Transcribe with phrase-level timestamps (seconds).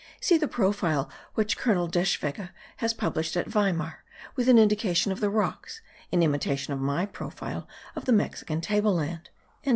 [0.19, 4.03] See the profile which Colonel d'Eschwege has published at Weimar,
[4.35, 5.79] with an indication of the rocks,
[6.11, 9.29] in imitation of my profile of the Mexican table land.)